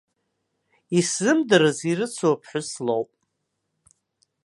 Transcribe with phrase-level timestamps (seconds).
[0.97, 3.09] Исзымдырыз ирыцу аԥҳәыс лоуп.